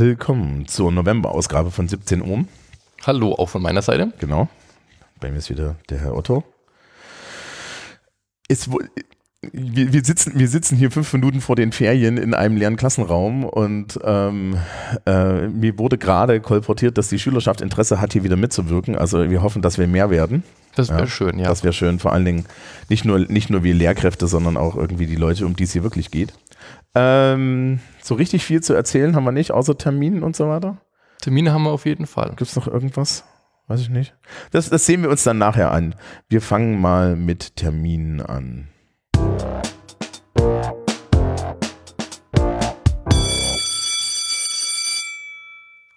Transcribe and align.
willkommen 0.00 0.66
zur 0.66 0.90
November-Ausgabe 0.92 1.70
von 1.70 1.86
17 1.86 2.22
Uhr. 2.22 2.46
Hallo, 3.02 3.34
auch 3.34 3.50
von 3.50 3.60
meiner 3.60 3.82
Seite. 3.82 4.12
Genau. 4.18 4.48
Bei 5.20 5.30
mir 5.30 5.36
ist 5.36 5.50
wieder 5.50 5.76
der 5.90 5.98
Herr 5.98 6.16
Otto. 6.16 6.42
Ist 8.48 8.72
wohl, 8.72 8.88
wir, 9.52 9.92
wir, 9.92 10.02
sitzen, 10.02 10.38
wir 10.38 10.48
sitzen 10.48 10.76
hier 10.76 10.90
fünf 10.90 11.12
Minuten 11.12 11.42
vor 11.42 11.54
den 11.54 11.72
Ferien 11.72 12.16
in 12.16 12.32
einem 12.32 12.56
leeren 12.56 12.76
Klassenraum 12.76 13.44
und 13.44 14.00
ähm, 14.02 14.56
äh, 15.04 15.48
mir 15.48 15.78
wurde 15.78 15.98
gerade 15.98 16.40
kolportiert, 16.40 16.96
dass 16.96 17.08
die 17.08 17.18
Schülerschaft 17.18 17.60
Interesse 17.60 18.00
hat, 18.00 18.14
hier 18.14 18.24
wieder 18.24 18.36
mitzuwirken. 18.36 18.96
Also 18.96 19.28
wir 19.28 19.42
hoffen, 19.42 19.60
dass 19.60 19.76
wir 19.76 19.86
mehr 19.86 20.08
werden. 20.08 20.44
Das 20.76 20.88
wäre 20.88 21.00
ja, 21.00 21.06
schön, 21.08 21.38
ja. 21.38 21.44
Das 21.44 21.62
wäre 21.62 21.74
schön, 21.74 21.98
vor 21.98 22.14
allen 22.14 22.24
Dingen 22.24 22.46
nicht 22.88 23.04
nur, 23.04 23.18
nicht 23.18 23.50
nur 23.50 23.64
wir 23.64 23.74
Lehrkräfte, 23.74 24.28
sondern 24.28 24.56
auch 24.56 24.76
irgendwie 24.76 25.06
die 25.06 25.16
Leute, 25.16 25.44
um 25.44 25.56
die 25.56 25.64
es 25.64 25.72
hier 25.72 25.82
wirklich 25.82 26.10
geht. 26.10 26.32
Ähm, 26.94 27.80
so 28.02 28.14
richtig 28.14 28.44
viel 28.44 28.62
zu 28.62 28.74
erzählen 28.74 29.14
haben 29.14 29.24
wir 29.24 29.32
nicht, 29.32 29.52
außer 29.52 29.78
Terminen 29.78 30.22
und 30.22 30.34
so 30.36 30.48
weiter. 30.48 30.78
Termine 31.20 31.52
haben 31.52 31.64
wir 31.64 31.70
auf 31.70 31.86
jeden 31.86 32.06
Fall. 32.06 32.30
Gibt 32.30 32.42
es 32.42 32.56
noch 32.56 32.66
irgendwas? 32.66 33.24
Weiß 33.68 33.80
ich 33.80 33.90
nicht. 33.90 34.16
Das, 34.50 34.68
das 34.68 34.86
sehen 34.86 35.02
wir 35.02 35.10
uns 35.10 35.22
dann 35.22 35.38
nachher 35.38 35.70
an. 35.70 35.94
Wir 36.28 36.40
fangen 36.40 36.80
mal 36.80 37.14
mit 37.14 37.56
Terminen 37.56 38.20
an. 38.20 38.68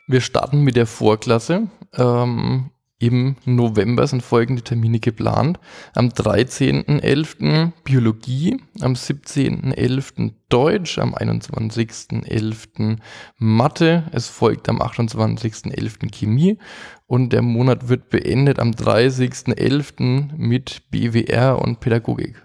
Wir 0.08 0.22
starten 0.22 0.62
mit 0.62 0.76
der 0.76 0.86
Vorklasse. 0.86 1.68
Ähm, 1.96 2.70
Im 3.04 3.36
November 3.44 4.08
sind 4.08 4.24
folgende 4.24 4.62
Termine 4.62 5.02
geplant. 5.02 5.60
Am 5.94 6.08
13.11. 6.08 7.74
Biologie, 7.84 8.62
am 8.80 8.94
17.11. 8.94 10.32
Deutsch, 10.48 11.00
am 11.00 11.14
21.11. 11.14 13.00
Mathe, 13.40 14.04
es 14.14 14.30
folgt 14.30 14.70
am 14.70 14.82
28.11. 14.82 16.16
Chemie 16.16 16.58
und 17.06 17.34
der 17.34 17.42
Monat 17.42 17.90
wird 17.90 18.10
beendet 18.10 18.58
am 18.58 18.72
30.11. 18.72 20.38
mit 20.38 20.90
BWR 20.90 21.62
und 21.62 21.82
Pädagogik. 21.82 22.42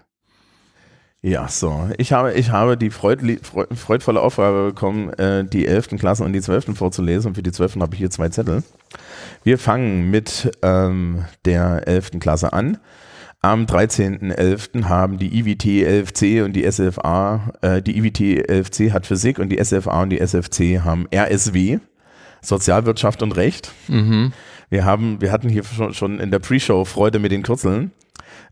Ja, 1.21 1.49
so. 1.49 1.89
Ich 1.97 2.13
habe, 2.13 2.33
ich 2.33 2.51
habe 2.51 2.77
die 2.77 2.91
freud, 2.91 3.39
freudvolle 3.75 4.21
Aufgabe 4.21 4.67
bekommen, 4.67 5.09
äh, 5.13 5.43
die 5.43 5.67
11. 5.67 5.89
Klassen 5.99 6.25
und 6.25 6.31
die 6.31 6.41
12. 6.41 6.77
vorzulesen. 6.77 7.29
Und 7.29 7.35
für 7.35 7.43
die 7.43 7.51
12. 7.51 7.77
habe 7.77 7.93
ich 7.93 7.99
hier 7.99 8.09
zwei 8.09 8.29
Zettel. 8.29 8.63
Wir 9.43 9.57
fangen 9.57 10.09
mit 10.09 10.51
ähm, 10.61 11.25
der 11.43 11.87
11. 11.87 12.19
Klasse 12.19 12.53
an. 12.53 12.77
Am 13.41 13.65
13.11. 13.65 14.85
haben 14.85 15.17
die 15.17 15.39
IWT 15.39 15.63
11C 15.63 16.43
und 16.43 16.53
die 16.53 16.69
SFA, 16.69 17.53
äh, 17.61 17.81
die 17.81 17.97
IWT 17.97 18.49
11C 18.49 18.91
hat 18.91 19.05
Physik 19.05 19.39
und 19.39 19.49
die 19.49 19.63
SFA 19.63 20.01
und 20.01 20.09
die 20.09 20.19
SFC 20.19 20.83
haben 20.83 21.07
RSW, 21.13 21.79
Sozialwirtschaft 22.41 23.23
und 23.23 23.33
Recht. 23.33 23.71
Mhm. 23.87 24.33
Wir, 24.69 24.85
haben, 24.85 25.21
wir 25.21 25.31
hatten 25.31 25.49
hier 25.49 25.63
schon, 25.63 25.93
schon 25.93 26.19
in 26.19 26.31
der 26.31 26.39
Pre-Show 26.39 26.85
Freude 26.85 27.19
mit 27.19 27.31
den 27.31 27.43
Kürzeln. 27.43 27.91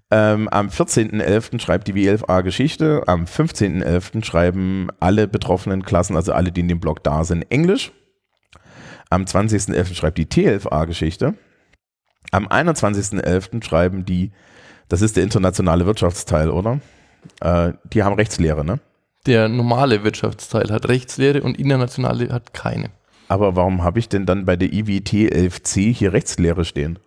Ähm, 0.09 0.47
am 0.49 0.69
14.11. 0.69 1.59
schreibt 1.59 1.87
die 1.87 1.93
W11A 1.93 2.41
Geschichte. 2.41 3.03
Am 3.07 3.25
15.11. 3.25 4.23
schreiben 4.23 4.87
alle 4.99 5.27
betroffenen 5.27 5.83
Klassen, 5.83 6.15
also 6.15 6.33
alle, 6.33 6.51
die 6.51 6.61
in 6.61 6.69
dem 6.69 6.79
Blog 6.79 7.03
da 7.03 7.23
sind, 7.23 7.43
Englisch. 7.51 7.91
Am 9.09 9.23
20.11. 9.23 9.95
schreibt 9.95 10.17
die 10.17 10.25
T11A 10.25 10.85
Geschichte. 10.85 11.35
Am 12.31 12.47
21.11. 12.47 13.63
schreiben 13.63 14.05
die, 14.05 14.31
das 14.89 15.01
ist 15.01 15.17
der 15.17 15.23
internationale 15.23 15.85
Wirtschaftsteil, 15.85 16.49
oder? 16.49 16.79
Äh, 17.41 17.73
die 17.93 18.03
haben 18.03 18.15
Rechtslehre, 18.15 18.65
ne? 18.65 18.79
Der 19.25 19.49
normale 19.49 20.03
Wirtschaftsteil 20.03 20.71
hat 20.71 20.87
Rechtslehre 20.87 21.41
und 21.41 21.59
internationale 21.59 22.29
hat 22.29 22.53
keine. 22.53 22.91
Aber 23.27 23.55
warum 23.55 23.83
habe 23.83 23.99
ich 23.99 24.09
denn 24.09 24.25
dann 24.25 24.45
bei 24.45 24.55
der 24.55 24.71
IWT 24.71 25.13
11c 25.33 25.93
hier 25.93 26.13
Rechtslehre 26.13 26.65
stehen? 26.65 26.99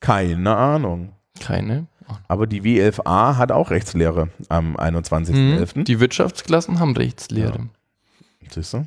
Keine 0.00 0.56
Ahnung. 0.56 1.12
Keine. 1.40 1.86
Aber 2.28 2.46
die 2.46 2.62
W11a 2.62 3.36
hat 3.36 3.50
auch 3.50 3.70
Rechtslehre 3.70 4.28
am 4.48 4.76
21.11. 4.76 5.78
Mhm. 5.78 5.84
Die 5.84 6.00
Wirtschaftsklassen 6.00 6.78
haben 6.78 6.96
Rechtslehre. 6.96 7.58
Ja. 7.58 8.50
Siehst 8.50 8.74
du? 8.74 8.86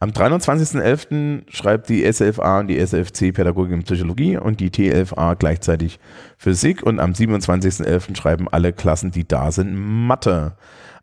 Am 0.00 0.10
23.11. 0.10 1.42
schreibt 1.50 1.88
die 1.88 2.10
SFA 2.10 2.60
und 2.60 2.68
die 2.68 2.78
SFC 2.78 3.32
Pädagogik 3.32 3.74
und 3.74 3.84
Psychologie 3.84 4.36
und 4.36 4.60
die 4.60 4.70
T11A 4.70 5.34
gleichzeitig 5.34 5.98
Physik 6.36 6.82
und 6.82 7.00
am 7.00 7.12
27.11. 7.12 8.16
schreiben 8.16 8.48
alle 8.48 8.72
Klassen, 8.72 9.10
die 9.10 9.26
da 9.26 9.50
sind, 9.50 9.74
Mathe. 9.74 10.56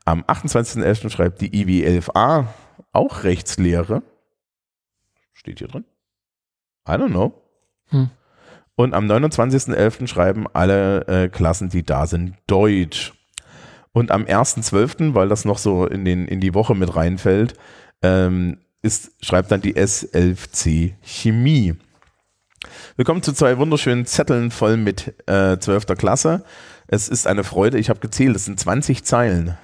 Am 0.06 0.24
28.11. 0.24 1.10
schreibt 1.10 1.42
die 1.42 1.52
IW11A 1.52 2.46
auch 2.92 3.24
Rechtslehre. 3.24 4.04
Steht 5.34 5.60
hier 5.60 5.68
drin? 5.68 5.86
I 6.88 6.94
don't 6.94 7.10
know. 7.10 7.34
Hm. 7.90 8.10
Und 8.76 8.94
am 8.94 9.06
29.11. 9.10 10.08
schreiben 10.08 10.46
alle 10.54 11.08
äh, 11.08 11.30
Klassen, 11.30 11.70
die 11.70 11.84
da 11.84 12.08
sind, 12.08 12.36
Deutsch. 12.48 13.14
Und 13.94 14.12
am 14.12 14.24
1.12., 14.24 15.14
weil 15.14 15.30
das 15.30 15.46
noch 15.46 15.58
so 15.58 15.88
in, 15.88 16.04
den, 16.04 16.28
in 16.28 16.42
die 16.42 16.54
Woche 16.54 16.76
mit 16.76 16.96
reinfällt, 16.96 17.54
ähm, 18.02 18.58
ist, 18.82 19.12
schreibt 19.22 19.52
dann 19.52 19.62
die 19.62 19.76
S11C 19.76 20.96
Chemie. 21.02 21.76
Wir 22.98 23.06
kommen 23.06 23.24
zu 23.24 23.32
zwei 23.34 23.58
wunderschönen 23.58 24.06
Zetteln 24.06 24.52
voll 24.52 24.76
mit 24.78 25.16
äh, 25.28 25.58
12. 25.58 25.88
Klasse. 25.98 26.44
Es 26.88 27.08
ist 27.08 27.26
eine 27.26 27.44
Freude, 27.44 27.78
ich 27.78 27.90
habe 27.90 28.00
gezählt, 28.00 28.36
es 28.36 28.46
sind 28.46 28.60
20 28.60 29.06
Zeilen. 29.06 29.58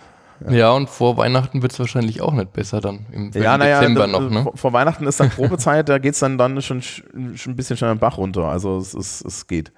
Ja, 0.49 0.71
und 0.71 0.89
vor 0.89 1.17
Weihnachten 1.17 1.61
wird 1.61 1.71
es 1.71 1.79
wahrscheinlich 1.79 2.21
auch 2.21 2.33
nicht 2.33 2.53
besser 2.53 2.81
dann 2.81 3.05
im 3.11 3.31
ja, 3.33 3.57
naja, 3.57 3.79
Dezember 3.79 4.07
noch. 4.07 4.29
Ne? 4.29 4.51
Vor 4.55 4.73
Weihnachten 4.73 5.05
ist 5.05 5.19
dann 5.19 5.29
Probezeit, 5.29 5.89
da 5.89 5.97
geht 5.97 6.13
es 6.13 6.19
dann, 6.19 6.37
dann 6.37 6.61
schon, 6.61 6.81
schon 6.81 7.05
ein 7.13 7.55
bisschen 7.55 7.77
schon 7.77 7.89
am 7.89 7.99
Bach 7.99 8.17
runter. 8.17 8.45
Also 8.45 8.77
es, 8.77 8.93
es, 8.93 9.21
es 9.21 9.47
geht. 9.47 9.71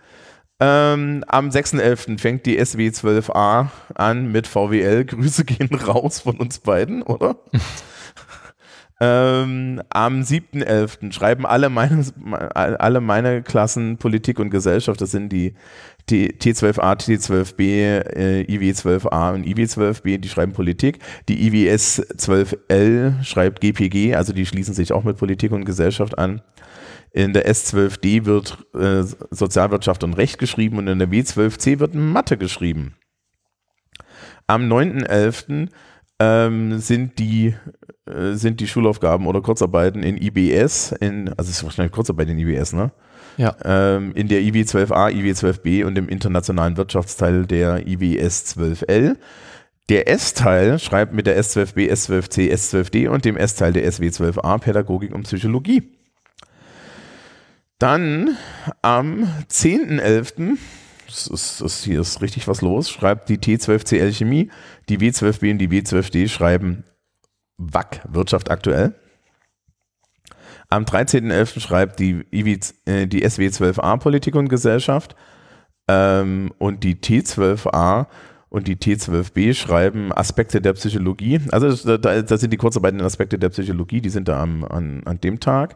Ähm, 0.59 1.25
am 1.28 1.50
6.11. 1.50 2.19
fängt 2.19 2.46
die 2.46 2.59
SW12A 2.59 3.68
an 3.96 4.31
mit 4.31 4.47
VWL. 4.47 5.03
Grüße 5.06 5.44
gehen 5.44 5.75
raus 5.75 6.19
von 6.19 6.38
uns 6.38 6.59
beiden, 6.59 7.01
oder? 7.03 7.35
ähm, 9.00 9.81
am 9.90 10.22
7.11. 10.22 11.12
schreiben 11.12 11.46
alle 11.46 11.70
meine, 11.70 12.04
alle 12.54 13.02
meine 13.02 13.42
Klassen 13.42 13.98
Politik 13.98 14.40
und 14.40 14.50
Gesellschaft, 14.50 15.02
das 15.02 15.12
sind 15.12 15.30
die 15.30 15.56
T12A, 16.09 16.98
T12B, 16.98 17.62
äh, 17.62 18.44
IW12A 18.44 19.34
und 19.34 19.46
IW12B, 19.46 20.18
die 20.18 20.30
schreiben 20.30 20.54
Politik. 20.54 21.00
Die 21.30 21.48
IWS 21.48 22.02
12L 22.18 23.24
schreibt 23.24 23.62
GPG, 23.62 24.16
also 24.16 24.34
die 24.34 24.46
schließen 24.46 24.74
sich 24.74 24.92
auch 24.92 25.04
mit 25.04 25.18
Politik 25.18 25.52
und 25.52 25.66
Gesellschaft 25.66 26.18
an. 26.18 26.42
In 27.12 27.34
der 27.34 27.48
S12D 27.50 28.25
wird 28.25 28.57
äh, 28.74 29.04
Sozialwirtschaft 29.31 30.04
und 30.04 30.13
Recht 30.13 30.40
geschrieben 30.40 30.78
und 30.78 30.88
in 30.88 31.00
der 31.00 31.10
W12C 31.10 31.80
wird 31.80 31.94
Mathe 31.94 32.38
geschrieben. 32.38 32.95
Am 34.48 34.63
9.11. 34.63 35.69
Ähm, 36.19 36.80
sind 36.80 37.19
die 37.19 37.56
äh, 38.06 38.33
sind 38.33 38.60
die 38.60 38.68
Schulaufgaben 38.68 39.27
oder 39.27 39.42
Kurzarbeiten 39.42 40.04
in 40.04 40.18
IBS, 40.18 40.92
in, 40.92 41.30
also 41.30 41.50
es 41.50 41.57
ist 41.57 41.63
wahrscheinlich 41.63 41.94
Kurzarbeit 41.94 42.30
in 42.30 42.39
IBS, 42.39 42.74
ne? 42.74 42.92
Ja. 43.38 43.56
Ähm, 43.63 44.12
in 44.13 44.27
der 44.27 44.42
IW12A, 44.42 45.12
IW12B 45.12 45.86
und 45.86 45.98
im 45.98 46.07
internationalen 46.07 46.77
Wirtschaftsteil 46.77 47.45
der 47.45 47.88
IWS 47.88 48.57
12L. 48.57 49.15
Der 49.89 50.07
S-Teil 50.07 50.80
schreibt 50.80 51.13
mit 51.13 51.27
der 51.27 51.42
S12B, 51.42 51.92
S12C, 51.92 52.51
S12D 52.51 53.09
und 53.09 53.25
dem 53.25 53.36
S-Teil 53.36 53.74
der 53.74 53.89
SW12A 53.92 54.59
Pädagogik 54.59 55.13
und 55.13 55.24
Psychologie. 55.24 55.92
Dann 57.80 58.38
am 58.81 59.27
10.11., 59.50 60.57
das 61.13 61.27
ist, 61.27 61.62
das 61.62 61.83
hier 61.83 62.01
ist 62.01 62.21
richtig 62.21 62.48
was 62.48 62.62
los, 62.62 62.89
schreibt 62.89 63.30
die 63.30 63.38
T12CL 63.38 64.12
Chemie, 64.12 64.50
die 64.89 64.98
W12B 64.98 65.51
und 65.51 65.60
die 65.60 65.69
W12D 65.69 66.27
schreiben 66.27 66.83
WAC 67.57 68.01
Wirtschaft 68.10 68.50
aktuell. 68.50 68.95
Am 70.69 70.86
13.11. 70.86 71.60
schreibt 71.60 72.00
die, 72.00 72.25
IW, 72.31 72.57
äh, 72.86 73.06
die 73.06 73.24
SW12A 73.24 73.98
Politik 73.98 74.36
und 74.36 74.50
Gesellschaft 74.50 75.15
ähm, 75.88 76.51
und 76.57 76.83
die 76.83 76.95
T12A 76.95 78.07
und 78.50 78.68
die 78.68 78.75
T12B 78.75 79.54
schreiben 79.54 80.12
Aspekte 80.12 80.62
der 80.62 80.74
Psychologie. 80.74 81.42
Also 81.51 81.98
da, 81.98 82.21
da 82.21 82.38
sind 82.38 82.51
die 82.51 82.57
Kurzarbeiten 82.57 83.01
Aspekte 83.01 83.38
der 83.38 83.50
Psychologie, 83.50 84.01
die 84.01 84.09
sind 84.09 84.27
da 84.27 84.42
am, 84.42 84.63
an, 84.63 85.04
an 85.06 85.21
dem 85.21 85.39
Tag. 85.39 85.75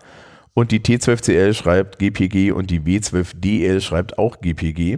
Und 0.57 0.71
die 0.71 0.79
T12CL 0.79 1.53
schreibt 1.53 1.99
GPG 1.99 2.49
und 2.51 2.71
die 2.71 2.79
W12DL 2.79 3.79
schreibt 3.79 4.17
auch 4.17 4.41
GPG. 4.41 4.97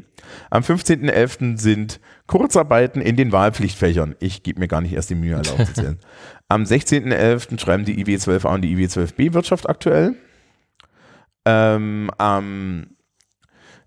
Am 0.50 0.63
15.11. 0.63 1.57
sind 1.57 2.00
Kurzarbeiten 2.27 3.01
in 3.01 3.17
den 3.17 3.33
Wahlpflichtfächern. 3.33 4.15
Ich 4.21 4.41
gebe 4.44 4.61
mir 4.61 4.69
gar 4.69 4.79
nicht 4.79 4.94
erst 4.94 5.09
die 5.09 5.15
Mühe, 5.15 5.35
alle 5.35 5.51
aufzuzählen. 5.51 6.00
Am 6.47 6.63
16.11. 6.63 7.59
schreiben 7.59 7.83
die 7.83 8.01
IW12A 8.01 8.53
und 8.53 8.61
die 8.61 8.73
IW12B 8.73 9.33
Wirtschaft 9.33 9.67
aktuell. 9.67 10.15
Ähm, 11.44 12.09
am 12.17 12.91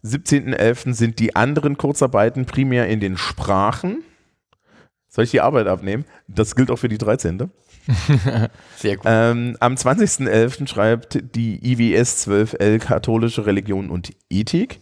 17.11. 0.05 0.93
sind 0.93 1.21
die 1.21 1.35
anderen 1.35 1.79
Kurzarbeiten 1.79 2.45
primär 2.45 2.87
in 2.89 3.01
den 3.01 3.17
Sprachen. 3.17 4.05
Soll 5.15 5.25
ich 5.25 5.31
die 5.31 5.43
Arbeit 5.43 5.67
abnehmen? 5.67 6.07
Das 6.27 6.57
gilt 6.57 6.71
auch 6.71 6.77
für 6.77 6.89
die 6.89 6.97
13. 6.97 7.39
Sehr 8.77 8.97
gut. 8.97 9.05
Ähm, 9.07 9.59
am 9.61 9.75
20.11. 9.75 10.67
schreibt 10.67 11.37
die 11.37 11.61
IWS 11.63 12.27
12L 12.27 12.79
Katholische 12.79 13.45
Religion 13.45 13.91
und 13.91 14.13
Ethik. 14.31 14.81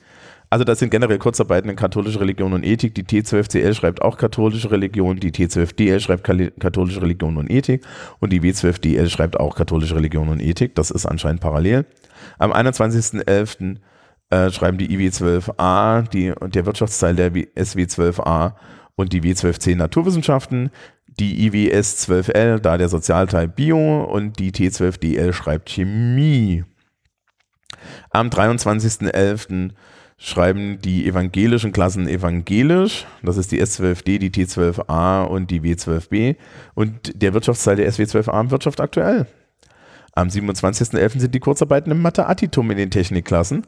Also 0.49 0.65
das 0.65 0.79
sind 0.79 0.91
generell 0.91 1.19
Kurzarbeiten 1.19 1.69
in 1.69 1.75
katholische 1.75 2.21
Religion 2.21 2.53
und 2.53 2.65
Ethik. 2.65 2.95
Die 2.95 3.03
T12CL 3.03 3.75
schreibt 3.75 4.03
auch 4.03 4.19
katholische 4.19 4.71
Religion, 4.71 5.19
die 5.19 5.33
T12DL 5.33 5.99
schreibt 5.99 6.25
katholische 6.61 7.03
Religion 7.03 7.37
und 7.37 7.51
Ethik 7.51 7.85
und 8.21 8.33
die 8.33 8.41
W12DL 8.41 9.09
schreibt 9.09 9.39
auch 9.39 9.57
katholische 9.57 9.97
Religion 9.97 10.29
und 10.29 10.41
Ethik. 10.41 10.77
Das 10.77 10.93
ist 10.93 11.07
anscheinend 11.07 11.41
parallel. 11.41 11.87
Am 12.39 12.53
21.11. 12.53 13.79
Äh, 14.33 14.53
schreiben 14.53 14.79
die 14.79 14.97
IW12A, 14.97 16.09
die, 16.09 16.33
der 16.53 16.65
Wirtschaftsteil 16.65 17.17
der 17.17 17.33
SW12A 17.33 18.53
und 19.01 19.13
die 19.13 19.23
W12C 19.23 19.77
Naturwissenschaften, 19.77 20.71
die 21.07 21.47
IWS 21.47 22.09
12L, 22.09 22.59
da 22.59 22.79
der 22.79 22.89
Sozialteil 22.89 23.49
Bio 23.49 24.05
und 24.05 24.39
die 24.39 24.53
T12DL 24.53 25.33
schreibt 25.33 25.71
Chemie. 25.71 26.65
Am 28.11 28.29
23.11 28.29 29.71
schreiben 30.19 30.79
die 30.81 31.07
evangelischen 31.07 31.73
Klassen 31.73 32.07
evangelisch. 32.07 33.07
Das 33.23 33.39
ist 33.39 33.53
die 33.53 33.63
S12D, 33.63 34.19
die 34.19 34.31
T12A 34.31 35.25
und 35.25 35.51
die 35.51 35.61
W12B. 35.61 36.37
Und 36.75 37.23
der 37.23 37.33
Wirtschaftsteil 37.33 37.77
der 37.77 37.91
SW12A 37.91 38.51
Wirtschaft 38.51 38.81
aktuell. 38.81 39.27
Am 40.13 40.29
27.11. 40.29 41.21
sind 41.21 41.35
die 41.35 41.41
Kurzarbeiten 41.41 41.91
im 41.91 42.03
Mathe-Attitum 42.03 42.71
in 42.71 42.77
den 42.77 42.91
Technikklassen. 42.91 43.67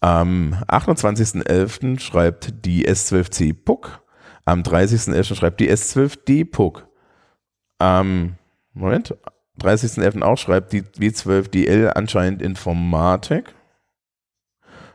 Am 0.00 0.54
28.11. 0.68 2.00
schreibt 2.00 2.66
die 2.66 2.86
S12C 2.86 3.54
PUC. 3.54 4.05
Am 4.46 4.62
30.11. 4.62 5.34
schreibt 5.34 5.60
die 5.60 5.70
S12D 5.70 6.50
PUC. 6.50 6.86
Am 7.78 8.36
Moment, 8.72 9.14
30.11. 9.60 10.22
auch 10.22 10.38
schreibt 10.38 10.72
die 10.72 10.82
W12DL 10.82 11.88
anscheinend 11.88 12.40
Informatik. 12.40 13.54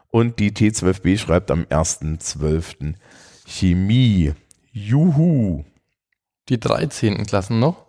Und 0.10 0.40
die 0.40 0.52
T12B 0.52 1.18
schreibt 1.18 1.52
am 1.52 1.64
1.12. 1.64 2.96
Chemie. 3.46 4.34
Juhu. 4.72 5.64
Die 6.50 6.60
13. 6.60 7.26
Klassen 7.26 7.60
noch. 7.60 7.86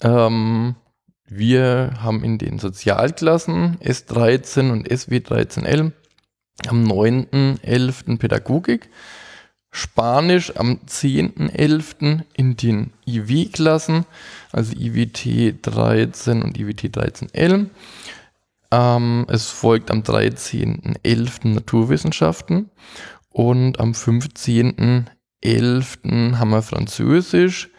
Ähm, 0.00 0.76
wir 1.26 1.94
haben 2.00 2.22
in 2.22 2.38
den 2.38 2.58
Sozialklassen 2.58 3.78
S13 3.78 4.70
und 4.70 4.88
SW13L 4.88 5.92
am 6.68 6.84
9.11. 6.84 8.18
Pädagogik, 8.18 8.88
Spanisch 9.76 10.56
am 10.56 10.78
10.11. 10.86 12.20
in 12.34 12.56
den 12.56 12.92
IW-Klassen, 13.06 14.06
also 14.52 14.72
IWT 14.72 15.56
13 15.62 16.44
und 16.44 16.56
IWT 16.56 16.96
13L. 16.96 17.70
Ähm, 18.70 19.26
es 19.28 19.50
folgt 19.50 19.90
am 19.90 20.02
13.11. 20.02 21.48
Naturwissenschaften 21.48 22.70
und 23.30 23.80
am 23.80 23.90
15.11. 23.90 26.36
haben 26.36 26.50
wir 26.50 26.62
Französisch, 26.62 27.70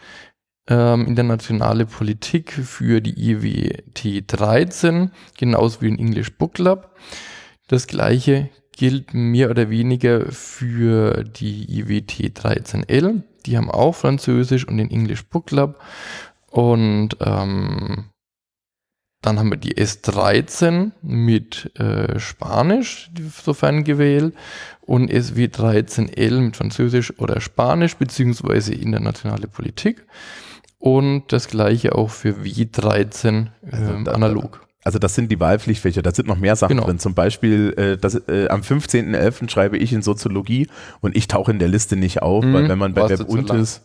ähm, 0.68 1.06
internationale 1.06 1.86
Politik 1.86 2.52
für 2.52 3.00
die 3.00 3.30
IWT 3.30 4.24
13, 4.26 5.12
genauso 5.38 5.80
wie 5.80 5.88
den 5.88 5.98
English 5.98 6.36
Book 6.36 6.56
Club. 6.56 6.94
Das 7.68 7.86
gleiche 7.86 8.50
gilt 8.76 9.14
mehr 9.14 9.50
oder 9.50 9.70
weniger 9.70 10.30
für 10.30 11.24
die 11.24 11.80
IWT 11.80 12.38
13L. 12.38 13.22
Die 13.46 13.56
haben 13.56 13.70
auch 13.70 13.94
Französisch 13.94 14.66
und 14.66 14.76
den 14.76 14.90
English 14.90 15.24
Book 15.26 15.46
Club. 15.46 15.80
Und 16.50 17.16
ähm, 17.20 18.04
dann 19.22 19.38
haben 19.38 19.50
wir 19.50 19.56
die 19.56 19.76
S13 19.76 20.92
mit 21.02 21.72
äh, 21.80 22.18
Spanisch, 22.20 23.10
sofern 23.42 23.82
gewählt, 23.82 24.34
und 24.82 25.10
SW13L 25.10 26.40
mit 26.40 26.56
Französisch 26.56 27.18
oder 27.18 27.40
Spanisch, 27.40 27.96
beziehungsweise 27.96 28.74
internationale 28.74 29.48
Politik. 29.48 30.04
Und 30.78 31.32
das 31.32 31.48
gleiche 31.48 31.94
auch 31.94 32.10
für 32.10 32.34
W13 32.34 33.48
also 33.70 33.92
ähm, 33.92 33.98
also 33.98 34.10
analog. 34.12 34.65
Also 34.86 35.00
das 35.00 35.16
sind 35.16 35.32
die 35.32 35.40
Wahlpflichtfächer, 35.40 36.00
da 36.00 36.14
sind 36.14 36.28
noch 36.28 36.38
mehr 36.38 36.54
Sachen 36.54 36.76
genau. 36.76 36.86
drin. 36.86 37.00
Zum 37.00 37.12
Beispiel 37.12 37.74
äh, 37.76 37.98
das, 37.98 38.14
äh, 38.28 38.46
am 38.46 38.60
15.11. 38.60 39.50
schreibe 39.50 39.76
ich 39.78 39.92
in 39.92 40.00
Soziologie 40.00 40.68
und 41.00 41.16
ich 41.16 41.26
tauche 41.26 41.50
in 41.50 41.58
der 41.58 41.66
Liste 41.66 41.96
nicht 41.96 42.22
auf, 42.22 42.44
mhm, 42.44 42.54
weil 42.54 42.68
wenn 42.68 42.78
man 42.78 42.94
bei 42.94 43.08
WebUntis, 43.08 43.82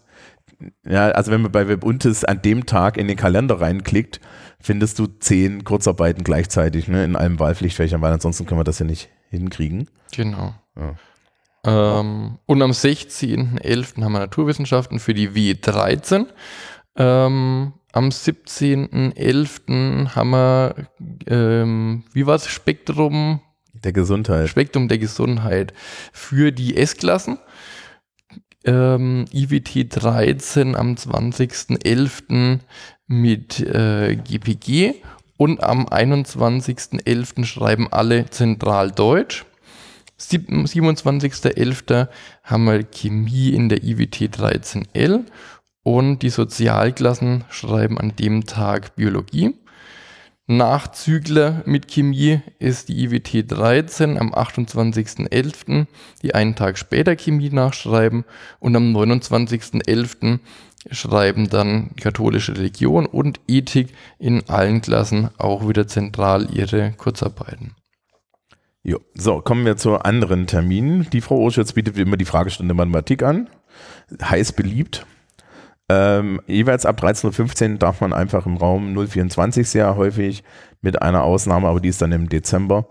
ja, 0.87 1.07
also 1.09 1.31
wenn 1.31 1.41
man 1.41 1.51
bei 1.51 1.67
WebUntis 1.67 2.23
an 2.23 2.43
dem 2.43 2.67
Tag 2.67 2.97
in 2.97 3.07
den 3.07 3.17
Kalender 3.17 3.59
reinklickt, 3.59 4.21
findest 4.59 4.99
du 4.99 5.07
zehn 5.07 5.63
Kurzarbeiten 5.63 6.23
gleichzeitig 6.23 6.87
ne, 6.87 7.03
in 7.03 7.15
allen 7.15 7.39
Wahlpflichtfächern, 7.39 7.99
weil 8.03 8.13
ansonsten 8.13 8.45
können 8.45 8.59
wir 8.59 8.63
das 8.63 8.77
ja 8.77 8.85
nicht 8.85 9.09
hinkriegen. 9.31 9.89
Genau. 10.15 10.53
Ja. 10.77 11.99
Ähm, 11.99 12.37
und 12.45 12.61
am 12.61 12.69
16.11. 12.69 14.03
haben 14.03 14.13
wir 14.13 14.19
Naturwissenschaften 14.19 14.99
für 14.99 15.15
die 15.15 15.29
W13. 15.29 16.27
Ähm, 16.95 17.73
am 17.93 18.09
17.11. 18.09 20.15
haben 20.15 20.29
wir, 20.29 20.75
ähm, 21.27 22.03
wie 22.13 22.25
war 22.25 22.35
es, 22.35 22.47
Spektrum 22.47 23.41
der 23.73 23.93
Gesundheit. 23.93 24.49
Spektrum 24.49 24.87
der 24.87 24.97
Gesundheit 24.97 25.73
für 26.13 26.51
die 26.51 26.77
S-Klassen. 26.77 27.37
Ähm, 28.63 29.25
IWT 29.31 29.87
13 29.89 30.75
am 30.75 30.93
20.11 30.93 32.59
mit 33.07 33.59
äh, 33.59 34.15
GPG 34.15 34.93
und 35.37 35.63
am 35.63 35.87
21.11. 35.87 37.45
schreiben 37.45 37.91
alle 37.91 38.29
zentral 38.29 38.91
Deutsch. 38.91 39.45
27.11. 40.19 42.07
haben 42.43 42.65
wir 42.65 42.83
Chemie 42.83 43.49
in 43.49 43.67
der 43.67 43.83
IWT 43.83 44.37
13L 44.37 45.25
und 45.83 46.19
die 46.19 46.29
Sozialklassen 46.29 47.43
schreiben 47.49 47.97
an 47.99 48.15
dem 48.15 48.45
Tag 48.45 48.95
Biologie. 48.95 49.55
Nachzügler 50.47 51.63
mit 51.65 51.87
Chemie 51.87 52.41
ist 52.59 52.89
die 52.89 53.03
IWT 53.05 53.51
13 53.51 54.17
am 54.17 54.33
28.11., 54.33 55.85
die 56.21 56.35
einen 56.35 56.55
Tag 56.55 56.77
später 56.77 57.15
Chemie 57.15 57.49
nachschreiben 57.49 58.25
und 58.59 58.75
am 58.75 58.93
29.11 58.95 60.39
schreiben 60.89 61.49
dann 61.49 61.91
katholische 61.95 62.57
Religion 62.57 63.05
und 63.05 63.39
Ethik 63.47 63.93
in 64.19 64.47
allen 64.49 64.81
Klassen 64.81 65.29
auch 65.37 65.67
wieder 65.69 65.87
zentral 65.87 66.49
ihre 66.53 66.91
Kurzarbeiten. 66.93 67.75
Jo. 68.83 68.99
So, 69.13 69.41
kommen 69.41 69.63
wir 69.63 69.77
zu 69.77 69.99
anderen 69.99 70.47
Terminen. 70.47 71.07
Die 71.11 71.21
Frau 71.21 71.37
Oschitz 71.37 71.73
bietet 71.73 71.95
wie 71.97 72.01
immer 72.01 72.17
die 72.17 72.25
Fragestunde 72.25 72.73
Mathematik 72.73 73.21
an. 73.21 73.47
Heiß 74.21 74.53
beliebt. 74.53 75.05
Ähm, 75.93 76.39
jeweils 76.47 76.85
ab 76.85 77.03
13.15 77.03 77.73
Uhr 77.73 77.77
darf 77.77 77.99
man 77.99 78.13
einfach 78.13 78.45
im 78.45 78.55
Raum 78.55 78.95
024 78.95 79.67
sehr 79.67 79.97
häufig, 79.97 80.41
mit 80.81 81.01
einer 81.01 81.23
Ausnahme, 81.23 81.67
aber 81.67 81.81
die 81.81 81.89
ist 81.89 82.01
dann 82.01 82.13
im 82.13 82.29
Dezember, 82.29 82.87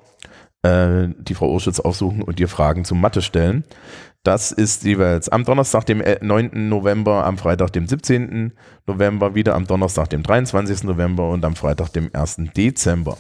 äh, 0.63 1.09
die 1.17 1.33
Frau 1.35 1.51
Urschitz 1.51 1.81
aufsuchen 1.81 2.21
und 2.23 2.39
ihr 2.39 2.49
Fragen 2.49 2.85
zu 2.85 2.95
Mathe 2.95 3.23
stellen. 3.23 3.65
Das 4.23 4.53
ist 4.53 4.85
jeweils 4.85 5.31
am 5.31 5.45
Donnerstag, 5.45 5.87
dem 5.87 6.03
9. 6.21 6.69
November, 6.69 7.25
am 7.25 7.39
Freitag, 7.39 7.73
dem 7.73 7.87
17. 7.87 8.53
November, 8.87 9.35
wieder 9.35 9.55
am 9.55 9.67
Donnerstag, 9.67 10.11
dem 10.11 10.23
23. 10.23 10.85
November 10.85 11.31
und 11.31 11.43
am 11.47 11.57
Freitag, 11.57 11.95
dem 11.95 12.11
1. 12.13 12.51
Dezember. 12.55 13.17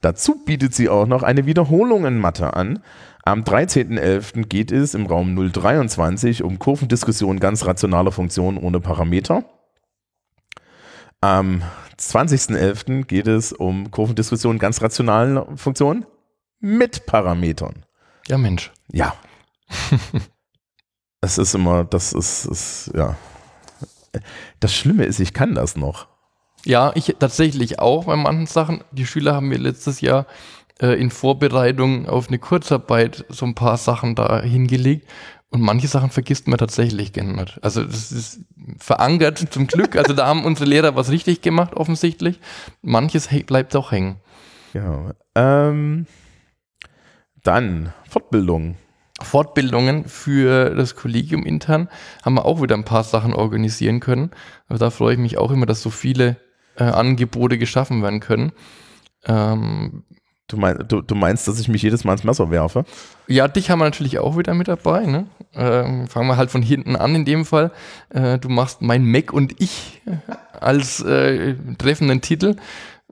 Dazu 0.00 0.44
bietet 0.44 0.74
sie 0.74 0.88
auch 0.88 1.06
noch 1.06 1.22
eine 1.22 1.46
Wiederholung 1.46 2.04
in 2.04 2.18
Mathe 2.18 2.54
an. 2.54 2.80
Am 3.30 3.44
13.11. 3.44 4.46
geht 4.46 4.72
es 4.72 4.94
im 4.94 5.06
Raum 5.06 5.36
023 5.36 6.42
um 6.42 6.58
Kurvendiskussion 6.58 7.38
ganz 7.38 7.64
rationaler 7.64 8.10
Funktionen 8.10 8.58
ohne 8.58 8.80
Parameter. 8.80 9.44
Am 11.20 11.62
20.11. 11.96 13.04
geht 13.04 13.28
es 13.28 13.52
um 13.52 13.92
Kurvendiskussion 13.92 14.58
ganz 14.58 14.82
rationalen 14.82 15.56
Funktionen 15.56 16.06
mit 16.58 17.06
Parametern. 17.06 17.86
Ja, 18.26 18.36
Mensch. 18.36 18.72
Ja. 18.90 19.14
Das 21.22 21.36
ist 21.36 21.54
immer, 21.54 21.84
das 21.84 22.14
ist, 22.14 22.46
ist, 22.46 22.92
ja. 22.94 23.14
Das 24.58 24.74
Schlimme 24.74 25.04
ist, 25.04 25.20
ich 25.20 25.34
kann 25.34 25.54
das 25.54 25.76
noch. 25.76 26.08
Ja, 26.64 26.92
ich 26.94 27.14
tatsächlich 27.18 27.78
auch 27.78 28.06
bei 28.06 28.16
manchen 28.16 28.46
Sachen. 28.46 28.82
Die 28.90 29.04
Schüler 29.04 29.34
haben 29.34 29.48
mir 29.48 29.58
letztes 29.58 30.00
Jahr 30.00 30.26
äh, 30.80 31.00
in 31.00 31.10
Vorbereitung 31.10 32.08
auf 32.08 32.28
eine 32.28 32.38
Kurzarbeit 32.38 33.24
so 33.28 33.46
ein 33.46 33.54
paar 33.54 33.76
Sachen 33.76 34.14
da 34.14 34.42
hingelegt. 34.42 35.08
Und 35.52 35.62
manche 35.62 35.88
Sachen 35.88 36.10
vergisst 36.10 36.46
man 36.46 36.58
tatsächlich 36.58 37.12
gerne. 37.12 37.46
Also 37.60 37.82
das 37.82 38.12
ist 38.12 38.40
verankert 38.78 39.38
zum 39.50 39.66
Glück. 39.66 39.96
Also 39.96 40.12
da 40.12 40.26
haben 40.26 40.44
unsere 40.44 40.68
Lehrer 40.68 40.94
was 40.94 41.10
richtig 41.10 41.42
gemacht, 41.42 41.74
offensichtlich. 41.74 42.38
Manches 42.82 43.28
bleibt 43.46 43.74
auch 43.74 43.90
hängen. 43.90 44.16
Genau. 44.72 45.10
Ähm, 45.34 46.06
dann 47.42 47.92
Fortbildung. 48.08 48.76
Fortbildungen 49.20 50.06
für 50.06 50.74
das 50.74 50.94
Kollegium 50.94 51.44
intern 51.44 51.88
haben 52.24 52.34
wir 52.34 52.46
auch 52.46 52.62
wieder 52.62 52.76
ein 52.76 52.84
paar 52.84 53.04
Sachen 53.04 53.34
organisieren 53.34 54.00
können. 54.00 54.30
Also 54.68 54.84
da 54.84 54.90
freue 54.90 55.14
ich 55.14 55.20
mich 55.20 55.36
auch 55.36 55.50
immer, 55.50 55.66
dass 55.66 55.82
so 55.82 55.90
viele 55.90 56.36
äh, 56.76 56.84
Angebote 56.84 57.58
geschaffen 57.58 58.02
werden 58.02 58.20
können. 58.20 58.52
Ähm, 59.26 60.04
Du, 60.50 60.56
mein, 60.56 60.76
du, 60.88 61.00
du, 61.00 61.14
meinst, 61.14 61.46
dass 61.46 61.60
ich 61.60 61.68
mich 61.68 61.82
jedes 61.82 62.02
Mal 62.02 62.14
ins 62.14 62.24
Messer 62.24 62.50
werfe? 62.50 62.84
Ja, 63.28 63.46
dich 63.46 63.70
haben 63.70 63.78
wir 63.78 63.84
natürlich 63.84 64.18
auch 64.18 64.36
wieder 64.36 64.52
mit 64.52 64.66
dabei. 64.66 65.06
Ne? 65.06 65.26
Ähm, 65.54 66.08
fangen 66.08 66.26
wir 66.26 66.36
halt 66.36 66.50
von 66.50 66.60
hinten 66.60 66.96
an 66.96 67.14
in 67.14 67.24
dem 67.24 67.44
Fall. 67.44 67.70
Äh, 68.08 68.38
du 68.38 68.48
machst 68.48 68.82
mein 68.82 69.04
Mac 69.04 69.32
und 69.32 69.60
ich 69.60 70.02
als 70.60 71.02
äh, 71.02 71.54
treffenden 71.78 72.20
Titel. 72.20 72.56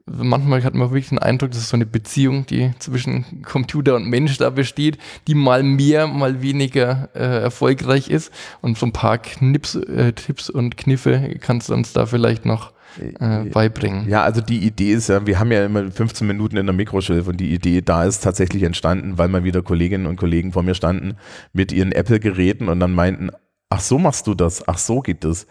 Manchmal 0.05 0.65
hat 0.65 0.73
man 0.73 0.89
wirklich 0.89 1.09
den 1.09 1.19
Eindruck, 1.19 1.51
dass 1.51 1.61
es 1.61 1.69
so 1.69 1.77
eine 1.77 1.85
Beziehung, 1.85 2.45
die 2.45 2.73
zwischen 2.79 3.41
Computer 3.43 3.95
und 3.95 4.07
Mensch 4.07 4.37
da 4.37 4.49
besteht, 4.49 4.97
die 5.27 5.35
mal 5.35 5.63
mehr, 5.63 6.07
mal 6.07 6.41
weniger 6.41 7.07
äh, 7.13 7.43
erfolgreich 7.43 8.09
ist. 8.09 8.33
Und 8.59 8.77
so 8.77 8.85
ein 8.85 8.91
paar 8.91 9.17
Knips, 9.17 9.75
äh, 9.75 10.11
Tipps 10.11 10.49
und 10.49 10.75
Kniffe 10.75 11.37
kannst 11.39 11.69
du 11.69 11.73
uns 11.73 11.93
da 11.93 12.05
vielleicht 12.05 12.45
noch 12.45 12.73
äh, 13.19 13.45
beibringen. 13.45 14.07
Ja, 14.09 14.23
also 14.23 14.41
die 14.41 14.59
Idee 14.59 14.93
ist 14.93 15.09
ja, 15.09 15.25
wir 15.25 15.39
haben 15.39 15.51
ja 15.51 15.65
immer 15.65 15.91
15 15.91 16.25
Minuten 16.25 16.57
in 16.57 16.65
der 16.65 16.75
Mikroschilfe 16.75 17.29
und 17.29 17.37
die 17.37 17.53
Idee 17.53 17.81
da 17.81 18.03
ist 18.03 18.21
tatsächlich 18.21 18.63
entstanden, 18.63 19.17
weil 19.17 19.27
mal 19.27 19.43
wieder 19.43 19.61
Kolleginnen 19.61 20.05
und 20.05 20.17
Kollegen 20.17 20.51
vor 20.51 20.63
mir 20.63 20.75
standen 20.75 21.15
mit 21.53 21.71
ihren 21.71 21.91
Apple-Geräten 21.91 22.67
und 22.67 22.79
dann 22.79 22.93
meinten, 22.93 23.31
ach 23.69 23.81
so 23.81 23.99
machst 23.99 24.25
du 24.27 24.33
das, 24.33 24.67
ach 24.67 24.77
so 24.77 25.01
geht 25.01 25.23
das. 25.23 25.45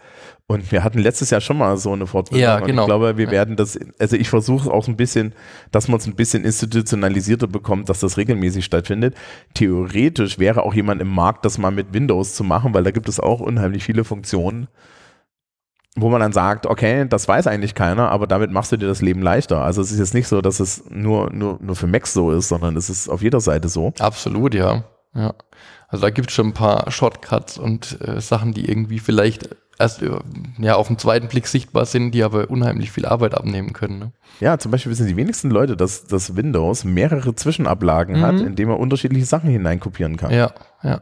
Und 0.47 0.71
wir 0.71 0.83
hatten 0.83 0.99
letztes 0.99 1.29
Jahr 1.29 1.41
schon 1.41 1.57
mal 1.57 1.77
so 1.77 1.93
eine 1.93 2.07
Fortbildung. 2.07 2.41
Ja, 2.41 2.59
genau. 2.59 2.67
Und 2.67 2.79
ich 2.79 2.85
glaube, 2.85 3.17
wir 3.17 3.31
werden 3.31 3.55
das, 3.55 3.79
also 3.99 4.15
ich 4.15 4.29
versuche 4.29 4.71
auch 4.71 4.83
so 4.83 4.91
ein 4.91 4.97
bisschen, 4.97 5.33
dass 5.71 5.87
man 5.87 5.99
es 5.99 6.07
ein 6.07 6.15
bisschen 6.15 6.43
institutionalisierter 6.43 7.47
bekommt, 7.47 7.87
dass 7.87 7.99
das 7.99 8.17
regelmäßig 8.17 8.65
stattfindet. 8.65 9.15
Theoretisch 9.53 10.39
wäre 10.39 10.63
auch 10.63 10.73
jemand 10.73 11.01
im 11.01 11.09
Markt, 11.09 11.45
das 11.45 11.57
mal 11.57 11.71
mit 11.71 11.93
Windows 11.93 12.33
zu 12.33 12.43
machen, 12.43 12.73
weil 12.73 12.83
da 12.83 12.91
gibt 12.91 13.07
es 13.07 13.19
auch 13.19 13.39
unheimlich 13.39 13.83
viele 13.83 14.03
Funktionen 14.03 14.67
wo 15.95 16.09
man 16.09 16.21
dann 16.21 16.33
sagt, 16.33 16.65
okay, 16.65 17.05
das 17.07 17.27
weiß 17.27 17.47
eigentlich 17.47 17.75
keiner, 17.75 18.09
aber 18.09 18.27
damit 18.27 18.51
machst 18.51 18.71
du 18.71 18.77
dir 18.77 18.87
das 18.87 19.01
Leben 19.01 19.21
leichter. 19.21 19.61
Also 19.61 19.81
es 19.81 19.91
ist 19.91 19.99
jetzt 19.99 20.13
nicht 20.13 20.27
so, 20.27 20.41
dass 20.41 20.59
es 20.59 20.83
nur, 20.89 21.31
nur, 21.33 21.57
nur 21.61 21.75
für 21.75 21.87
Macs 21.87 22.13
so 22.13 22.31
ist, 22.31 22.47
sondern 22.47 22.77
es 22.77 22.89
ist 22.89 23.09
auf 23.09 23.21
jeder 23.21 23.39
Seite 23.39 23.69
so. 23.69 23.93
Absolut, 23.99 24.53
ja. 24.53 24.83
ja. 25.15 25.33
Also 25.87 26.03
da 26.03 26.09
gibt 26.11 26.29
es 26.29 26.35
schon 26.35 26.47
ein 26.47 26.53
paar 26.53 26.89
Shortcuts 26.91 27.57
und 27.57 27.99
äh, 28.01 28.21
Sachen, 28.21 28.53
die 28.53 28.69
irgendwie 28.69 28.99
vielleicht 28.99 29.49
erst 29.79 30.03
äh, 30.03 30.11
ja, 30.59 30.75
auf 30.75 30.87
den 30.87 30.99
zweiten 30.99 31.27
Blick 31.27 31.47
sichtbar 31.47 31.85
sind, 31.85 32.11
die 32.11 32.23
aber 32.23 32.49
unheimlich 32.49 32.91
viel 32.91 33.05
Arbeit 33.05 33.33
abnehmen 33.33 33.73
können. 33.73 33.99
Ne? 33.99 34.11
Ja, 34.39 34.59
zum 34.59 34.71
Beispiel 34.71 34.91
wissen 34.91 35.07
die 35.07 35.17
wenigsten 35.17 35.49
Leute, 35.49 35.75
dass, 35.75 36.05
dass 36.05 36.35
Windows 36.35 36.83
mehrere 36.83 37.33
Zwischenablagen 37.33 38.17
mhm. 38.17 38.21
hat, 38.21 38.39
indem 38.39 38.69
man 38.69 38.77
unterschiedliche 38.77 39.25
Sachen 39.25 39.49
hineinkopieren 39.49 40.17
kann. 40.17 40.31
Ja, 40.31 40.53
ja. 40.83 41.01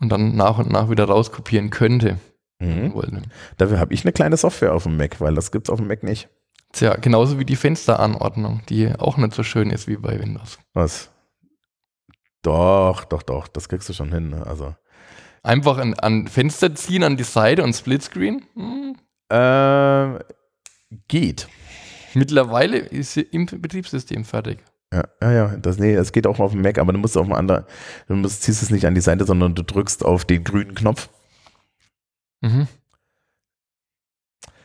Und 0.00 0.10
dann 0.10 0.36
nach 0.36 0.58
und 0.58 0.70
nach 0.70 0.90
wieder 0.90 1.04
rauskopieren 1.04 1.70
könnte. 1.70 2.18
Mhm. 2.66 2.94
Wollen. 2.94 3.26
Dafür 3.56 3.78
habe 3.78 3.94
ich 3.94 4.04
eine 4.04 4.12
kleine 4.12 4.36
Software 4.36 4.74
auf 4.74 4.84
dem 4.84 4.96
Mac, 4.96 5.20
weil 5.20 5.34
das 5.34 5.52
gibt 5.52 5.68
es 5.68 5.72
auf 5.72 5.78
dem 5.78 5.88
Mac 5.88 6.02
nicht. 6.02 6.28
Tja, 6.72 6.96
genauso 6.96 7.38
wie 7.38 7.44
die 7.44 7.56
Fensteranordnung, 7.56 8.62
die 8.68 8.92
auch 8.98 9.16
nicht 9.16 9.34
so 9.34 9.42
schön 9.42 9.70
ist 9.70 9.86
wie 9.86 9.96
bei 9.96 10.18
Windows. 10.18 10.58
Was? 10.72 11.10
Doch, 12.42 13.04
doch, 13.04 13.22
doch, 13.22 13.48
das 13.48 13.68
kriegst 13.68 13.88
du 13.88 13.92
schon 13.92 14.12
hin. 14.12 14.30
Ne? 14.30 14.46
Also. 14.46 14.74
Einfach 15.42 15.78
an, 15.78 15.94
an 15.94 16.26
Fenster 16.26 16.74
ziehen, 16.74 17.04
an 17.04 17.16
die 17.16 17.24
Seite 17.24 17.62
und 17.62 17.74
Splitscreen? 17.74 18.44
Hm. 18.54 18.96
Äh, 19.28 20.18
geht. 21.08 21.48
Mittlerweile 22.14 22.78
ist 22.78 23.14
sie 23.14 23.22
im 23.22 23.46
Betriebssystem 23.46 24.24
fertig. 24.24 24.58
Ja, 24.92 25.04
ja, 25.22 25.32
ja. 25.32 25.56
Das, 25.56 25.78
nee, 25.78 25.94
es 25.94 26.12
geht 26.12 26.26
auch 26.26 26.38
auf 26.38 26.52
dem 26.52 26.62
Mac, 26.62 26.78
aber 26.78 26.92
du 26.92 26.98
musst 26.98 27.16
auf 27.16 27.26
dem 27.26 27.34
anderen, 27.34 27.64
du 28.08 28.14
musst, 28.14 28.42
ziehst 28.42 28.62
es 28.62 28.70
nicht 28.70 28.86
an 28.86 28.94
die 28.94 29.00
Seite, 29.00 29.24
sondern 29.24 29.54
du 29.54 29.62
drückst 29.62 30.04
auf 30.04 30.24
den 30.24 30.44
grünen 30.44 30.74
Knopf 30.74 31.08
Mhm. 32.44 32.68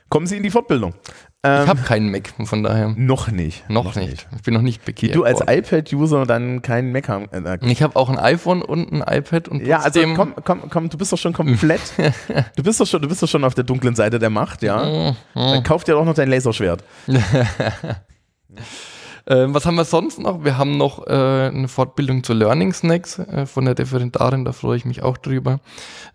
Kommen 0.09 0.25
Sie 0.25 0.38
in 0.38 0.43
die 0.43 0.50
Fortbildung. 0.50 0.95
Ähm, 1.43 1.63
ich 1.63 1.69
habe 1.69 1.81
keinen 1.81 2.12
Mac, 2.12 2.33
von 2.43 2.63
daher. 2.63 2.93
Noch 2.98 3.29
nicht. 3.31 3.69
Noch, 3.69 3.86
noch 3.86 3.95
nicht. 3.95 4.09
nicht. 4.09 4.27
Ich 4.36 4.41
bin 4.41 4.53
noch 4.53 4.62
nicht 4.62 4.83
bekehrt. 4.83 5.13
Wie 5.13 5.15
du 5.15 5.24
als 5.24 5.39
iPad-User 5.39 6.25
dann 6.25 6.62
keinen 6.62 6.91
Mac 6.91 7.07
haben. 7.07 7.29
Äh, 7.31 7.59
ich 7.62 7.81
habe 7.81 7.95
auch 7.95 8.09
ein 8.09 8.17
iPhone 8.17 8.62
und 8.62 8.91
ein 8.91 9.03
iPad 9.07 9.48
und 9.48 9.65
Ja, 9.65 9.79
also 9.79 10.01
komm, 10.15 10.33
komm, 10.43 10.69
komm, 10.69 10.89
du 10.89 10.98
bist 10.98 11.13
doch 11.13 11.17
schon 11.17 11.31
komplett. 11.33 11.79
du 12.55 12.63
bist 12.63 12.81
doch 12.81 12.88
schon, 12.88 13.01
du 13.01 13.07
bist 13.07 13.24
doch 13.24 13.29
schon 13.29 13.43
auf 13.43 13.53
der 13.53 13.63
dunklen 13.63 13.95
Seite 13.95 14.19
der 14.19 14.29
Macht, 14.29 14.63
ja. 14.63 14.83
Mhm. 14.83 15.15
Dann 15.36 15.63
kauf 15.63 15.83
dir 15.83 15.93
doch 15.93 16.03
noch 16.03 16.15
dein 16.15 16.29
Laserschwert. 16.29 16.83
Äh, 19.29 19.53
was 19.53 19.67
haben 19.67 19.75
wir 19.75 19.86
sonst 19.86 20.17
noch? 20.19 20.43
Wir 20.43 20.57
haben 20.57 20.77
noch 20.77 21.05
äh, 21.05 21.12
eine 21.12 21.67
Fortbildung 21.67 22.24
zu 22.24 22.33
Learning 22.33 22.74
Snacks 22.74 23.19
äh, 23.19 23.45
von 23.45 23.65
der 23.65 23.77
Referendarin, 23.77 24.43
da 24.43 24.53
freue 24.53 24.75
ich 24.75 24.86
mich 24.86 25.03
auch 25.03 25.17
drüber. 25.17 25.59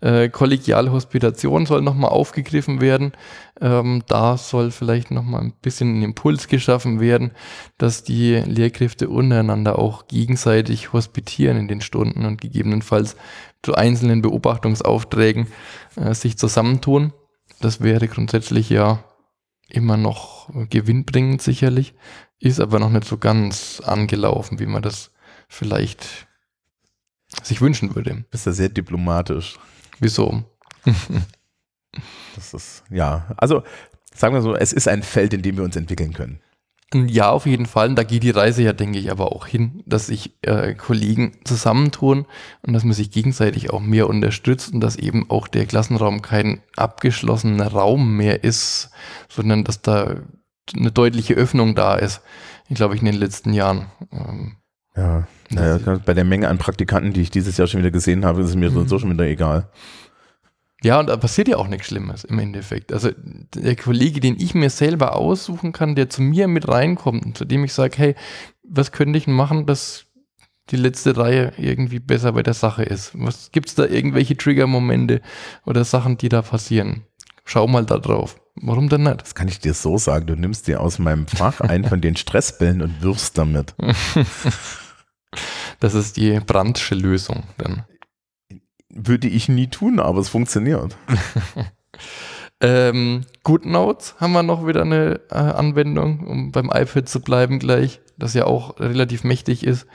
Äh, 0.01 0.27
kollegiale 0.27 0.91
Hospitation 0.91 1.65
soll 1.65 1.81
nochmal 1.81 2.09
aufgegriffen 2.09 2.81
werden. 2.81 3.13
Ähm, 3.61 4.03
da 4.07 4.35
soll 4.35 4.69
vielleicht 4.69 5.11
nochmal 5.11 5.43
ein 5.43 5.53
bisschen 5.61 5.97
ein 5.97 6.03
Impuls 6.03 6.49
geschaffen 6.49 6.99
werden, 6.99 7.31
dass 7.77 8.03
die 8.03 8.35
Lehrkräfte 8.35 9.07
untereinander 9.07 9.79
auch 9.79 10.07
gegenseitig 10.07 10.91
hospitieren 10.91 11.55
in 11.55 11.69
den 11.69 11.79
Stunden 11.79 12.25
und 12.25 12.41
gegebenenfalls 12.41 13.15
zu 13.63 13.75
einzelnen 13.75 14.21
Beobachtungsaufträgen 14.21 15.47
äh, 15.95 16.13
sich 16.13 16.37
zusammentun. 16.37 17.13
Das 17.61 17.79
wäre 17.79 18.09
grundsätzlich 18.09 18.69
ja 18.69 19.05
immer 19.67 19.97
noch 19.97 20.49
gewinnbringend 20.69 21.41
sicherlich 21.41 21.93
ist 22.39 22.59
aber 22.59 22.79
noch 22.79 22.89
nicht 22.89 23.05
so 23.05 23.17
ganz 23.17 23.81
angelaufen, 23.83 24.59
wie 24.59 24.65
man 24.65 24.81
das 24.81 25.11
vielleicht 25.47 26.27
sich 27.43 27.61
wünschen 27.61 27.95
würde. 27.95 28.25
Bist 28.29 28.45
ja 28.45 28.51
sehr 28.51 28.69
diplomatisch. 28.69 29.57
Wieso? 29.99 30.43
das 32.35 32.53
ist, 32.53 32.83
ja, 32.89 33.33
also 33.37 33.63
sagen 34.13 34.33
wir 34.33 34.41
so, 34.41 34.55
es 34.55 34.73
ist 34.73 34.87
ein 34.87 35.03
Feld, 35.03 35.33
in 35.33 35.41
dem 35.41 35.57
wir 35.57 35.63
uns 35.63 35.75
entwickeln 35.75 36.13
können. 36.13 36.39
Ja, 36.93 37.31
auf 37.31 37.45
jeden 37.45 37.65
Fall. 37.65 37.89
Und 37.89 37.95
da 37.95 38.03
geht 38.03 38.23
die 38.23 38.29
Reise 38.29 38.61
ja, 38.61 38.71
denke 38.71 38.99
ich, 38.99 39.11
aber 39.11 39.31
auch 39.31 39.47
hin, 39.47 39.83
dass 39.85 40.07
sich 40.07 40.37
äh, 40.43 40.75
Kollegen 40.75 41.37
zusammentun 41.43 42.25
und 42.61 42.73
dass 42.73 42.83
man 42.83 42.93
sich 42.93 43.11
gegenseitig 43.11 43.71
auch 43.71 43.81
mehr 43.81 44.07
unterstützt 44.07 44.73
und 44.73 44.81
dass 44.81 44.95
eben 44.95 45.29
auch 45.29 45.47
der 45.47 45.65
Klassenraum 45.65 46.21
kein 46.21 46.61
abgeschlossener 46.77 47.67
Raum 47.67 48.15
mehr 48.15 48.43
ist, 48.43 48.91
sondern 49.27 49.63
dass 49.63 49.81
da 49.81 50.15
eine 50.75 50.91
deutliche 50.91 51.33
Öffnung 51.33 51.75
da 51.75 51.95
ist, 51.95 52.21
ich 52.69 52.75
glaube 52.75 52.95
ich, 52.95 53.01
in 53.01 53.07
den 53.07 53.15
letzten 53.15 53.53
Jahren. 53.53 53.87
Ähm, 54.11 54.57
ja, 54.95 55.27
naja, 55.49 55.99
bei 56.05 56.13
der 56.13 56.23
Menge 56.23 56.47
an 56.47 56.57
Praktikanten, 56.57 57.13
die 57.13 57.21
ich 57.21 57.31
dieses 57.31 57.57
Jahr 57.57 57.67
schon 57.67 57.81
wieder 57.81 57.91
gesehen 57.91 58.25
habe, 58.25 58.41
ist 58.41 58.49
es 58.49 58.55
mir 58.55 58.71
mhm. 58.71 58.87
so 58.87 58.99
schon 58.99 59.11
wieder 59.11 59.25
egal. 59.25 59.69
Ja, 60.85 60.99
und 60.99 61.07
da 61.07 61.17
passiert 61.17 61.47
ja 61.47 61.57
auch 61.57 61.67
nichts 61.67 61.87
Schlimmes 61.87 62.25
im 62.25 62.37
Endeffekt. 62.37 62.93
Also 62.93 63.09
der 63.55 63.75
Kollege, 63.75 64.19
den 64.19 64.39
ich 64.39 64.53
mir 64.53 64.69
selber 64.69 65.15
aussuchen 65.15 65.71
kann, 65.71 65.95
der 65.95 66.11
zu 66.11 66.21
mir 66.21 66.47
mit 66.47 66.67
reinkommt 66.67 67.25
und 67.25 67.35
zu 67.35 67.43
dem 67.43 67.63
ich 67.63 67.73
sage, 67.73 67.97
hey, 67.97 68.15
was 68.61 68.91
könnte 68.91 69.17
ich 69.17 69.25
machen, 69.25 69.65
dass 69.65 70.05
die 70.69 70.75
letzte 70.75 71.17
Reihe 71.17 71.53
irgendwie 71.57 71.97
besser 71.97 72.33
bei 72.33 72.43
der 72.43 72.53
Sache 72.53 72.83
ist? 72.83 73.13
Was 73.15 73.51
gibt 73.51 73.69
es 73.69 73.73
da 73.73 73.87
irgendwelche 73.87 74.37
Trigger-Momente 74.37 75.21
oder 75.65 75.85
Sachen, 75.85 76.19
die 76.19 76.29
da 76.29 76.43
passieren? 76.43 77.01
Schau 77.45 77.65
mal 77.65 77.87
da 77.87 77.97
drauf. 77.97 78.39
Warum 78.53 78.87
denn 78.87 79.05
nicht? 79.05 79.23
Das 79.23 79.33
kann 79.33 79.47
ich 79.47 79.57
dir 79.57 79.73
so 79.73 79.97
sagen. 79.97 80.27
Du 80.27 80.35
nimmst 80.35 80.67
dir 80.67 80.81
aus 80.81 80.99
meinem 80.99 81.25
Fach 81.25 81.61
einen 81.61 81.85
von 81.85 81.99
den 81.99 82.15
Stressbällen 82.15 82.83
und 82.83 83.01
wirfst 83.01 83.39
damit. 83.39 83.73
das 85.79 85.95
ist 85.95 86.17
die 86.17 86.39
Brandsche 86.41 86.93
Lösung 86.93 87.41
dann. 87.57 87.85
Würde 88.95 89.27
ich 89.27 89.49
nie 89.49 89.67
tun, 89.67 89.99
aber 89.99 90.19
es 90.19 90.29
funktioniert. 90.29 90.97
ähm, 92.61 93.25
GoodNotes 93.43 94.15
haben 94.19 94.33
wir 94.33 94.41
noch 94.41 94.65
wieder 94.65 94.81
eine 94.81 95.19
äh, 95.29 95.35
Anwendung, 95.35 96.25
um 96.25 96.51
beim 96.51 96.71
iPad 96.73 97.07
zu 97.07 97.19
bleiben 97.19 97.59
gleich, 97.59 97.99
das 98.17 98.33
ja 98.33 98.45
auch 98.45 98.79
relativ 98.79 99.25
mächtig 99.25 99.65
ist. 99.65 99.85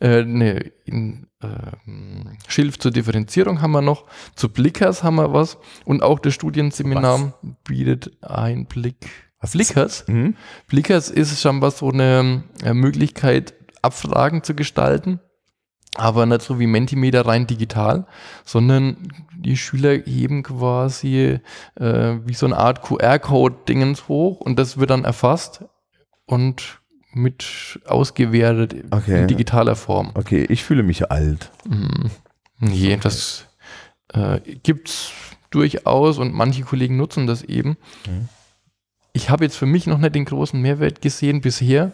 Äh, 0.00 0.20
eine 0.20 0.72
in, 0.84 1.26
ähm, 1.42 2.38
Schilf 2.48 2.78
zur 2.78 2.90
Differenzierung 2.90 3.60
haben 3.60 3.72
wir 3.72 3.82
noch, 3.82 4.06
zu 4.34 4.48
Blickers 4.48 5.02
haben 5.02 5.16
wir 5.16 5.32
was 5.32 5.58
und 5.84 6.02
auch 6.02 6.18
das 6.18 6.34
Studienseminar 6.34 7.20
was? 7.20 7.50
bietet 7.64 8.16
Einblick. 8.22 9.10
Was 9.40 9.52
Blickers? 9.52 10.04
Mhm. 10.08 10.34
Blickers 10.66 11.10
ist 11.10 11.40
scheinbar 11.40 11.70
so 11.70 11.90
eine 11.90 12.42
äh, 12.64 12.72
Möglichkeit, 12.72 13.54
Abfragen 13.82 14.42
zu 14.42 14.54
gestalten, 14.54 15.20
aber 15.96 16.26
nicht 16.26 16.42
so 16.42 16.58
wie 16.58 16.66
Mentimeter 16.66 17.26
rein 17.26 17.46
digital, 17.46 18.06
sondern 18.44 19.08
die 19.34 19.56
Schüler 19.56 19.92
heben 20.04 20.42
quasi 20.42 21.40
äh, 21.76 22.16
wie 22.24 22.34
so 22.34 22.46
eine 22.46 22.56
Art 22.56 22.82
QR-Code-Dingens 22.82 24.08
hoch 24.08 24.40
und 24.40 24.58
das 24.58 24.78
wird 24.78 24.90
dann 24.90 25.04
erfasst 25.04 25.64
und 26.26 26.80
mit 27.12 27.80
ausgewertet 27.86 28.84
okay. 28.90 29.22
in 29.22 29.28
digitaler 29.28 29.74
Form. 29.74 30.10
Okay, 30.14 30.44
ich 30.48 30.64
fühle 30.64 30.82
mich 30.82 31.10
alt. 31.10 31.50
Mhm. 31.66 32.10
Nee, 32.58 32.92
okay. 32.92 33.00
das 33.02 33.46
äh, 34.12 34.40
gibt 34.62 34.90
es 34.90 35.12
durchaus 35.50 36.18
und 36.18 36.34
manche 36.34 36.62
Kollegen 36.62 36.96
nutzen 36.96 37.26
das 37.26 37.42
eben. 37.42 37.76
Mhm. 38.06 38.28
Ich 39.12 39.30
habe 39.30 39.44
jetzt 39.44 39.56
für 39.56 39.66
mich 39.66 39.86
noch 39.86 39.96
nicht 39.96 40.14
den 40.14 40.26
großen 40.26 40.60
Mehrwert 40.60 41.00
gesehen 41.00 41.40
bisher. 41.40 41.92